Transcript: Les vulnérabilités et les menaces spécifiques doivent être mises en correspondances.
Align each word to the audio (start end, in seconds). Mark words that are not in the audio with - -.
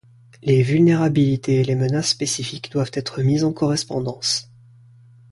Les 0.41 0.63
vulnérabilités 0.63 1.57
et 1.57 1.63
les 1.63 1.75
menaces 1.75 2.07
spécifiques 2.09 2.71
doivent 2.71 2.89
être 2.95 3.21
mises 3.21 3.43
en 3.43 3.53
correspondances. 3.53 4.49